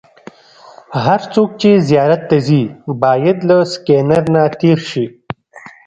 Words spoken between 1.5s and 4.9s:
چې زیارت ته ځي باید له سکېنر نه تېر